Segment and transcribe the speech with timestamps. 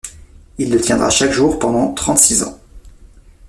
[0.57, 2.57] Il le tiendra chaque jour pendant trente-six ans.